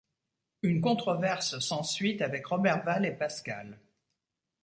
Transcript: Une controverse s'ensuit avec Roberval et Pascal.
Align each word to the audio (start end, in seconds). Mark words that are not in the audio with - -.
Une 0.63 0.81
controverse 0.81 1.59
s'ensuit 1.59 2.23
avec 2.23 2.47
Roberval 2.47 3.05
et 3.05 3.11
Pascal. 3.11 3.79